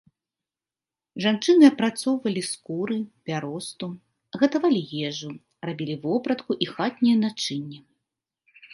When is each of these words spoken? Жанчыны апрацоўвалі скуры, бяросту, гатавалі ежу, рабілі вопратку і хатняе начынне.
Жанчыны 1.25 1.63
апрацоўвалі 1.71 2.41
скуры, 2.51 2.97
бяросту, 3.31 3.85
гатавалі 4.45 4.83
ежу, 5.13 5.31
рабілі 5.71 5.95
вопратку 6.07 6.51
і 6.65 6.73
хатняе 6.75 7.17
начынне. 7.25 7.79